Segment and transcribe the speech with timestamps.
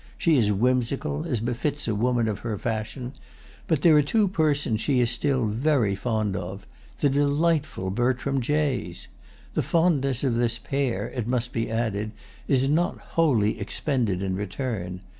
[0.17, 3.13] She is whimsical, as befits a woman of her fashion;
[3.67, 6.65] but there are two persons she is still very fond of,
[7.01, 9.09] the delightful Bertram Jays.
[9.53, 12.13] The fondness of this pair, it must be added,
[12.47, 15.01] is not wholly expended in return.